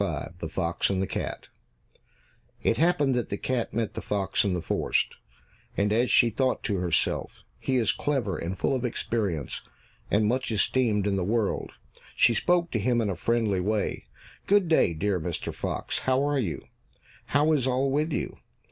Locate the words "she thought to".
6.09-6.77